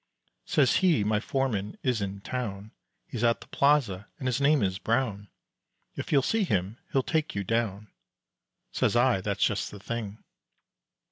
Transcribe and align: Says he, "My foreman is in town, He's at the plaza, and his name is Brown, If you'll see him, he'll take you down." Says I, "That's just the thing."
Says 0.45 0.77
he, 0.77 1.03
"My 1.03 1.19
foreman 1.19 1.77
is 1.83 2.01
in 2.01 2.21
town, 2.21 2.71
He's 3.05 3.23
at 3.23 3.39
the 3.39 3.45
plaza, 3.49 4.07
and 4.17 4.27
his 4.27 4.41
name 4.41 4.63
is 4.63 4.79
Brown, 4.79 5.29
If 5.95 6.11
you'll 6.11 6.23
see 6.23 6.43
him, 6.43 6.79
he'll 6.91 7.03
take 7.03 7.35
you 7.35 7.43
down." 7.43 7.87
Says 8.71 8.95
I, 8.95 9.21
"That's 9.21 9.43
just 9.43 9.69
the 9.69 9.77
thing." 9.79 10.23